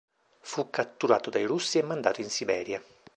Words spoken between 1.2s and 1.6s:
dai